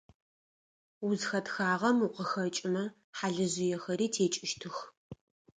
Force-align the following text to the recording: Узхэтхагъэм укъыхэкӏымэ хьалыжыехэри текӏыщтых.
Узхэтхагъэм 1.07 1.97
укъыхэкӏымэ 2.05 2.83
хьалыжыехэри 3.17 4.07
текӏыщтых. 4.13 4.75